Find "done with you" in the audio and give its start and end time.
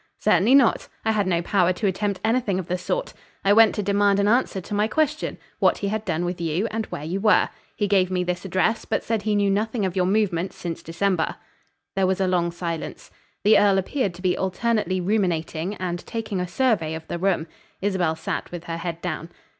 6.05-6.65